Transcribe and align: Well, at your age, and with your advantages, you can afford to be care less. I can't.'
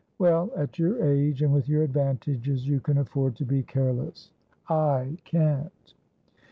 Well, 0.17 0.49
at 0.55 0.79
your 0.79 0.99
age, 1.05 1.43
and 1.43 1.53
with 1.53 1.69
your 1.69 1.83
advantages, 1.83 2.67
you 2.67 2.79
can 2.79 2.97
afford 2.97 3.35
to 3.35 3.45
be 3.45 3.61
care 3.61 3.93
less. 3.93 4.31
I 4.67 5.19
can't.' 5.25 5.93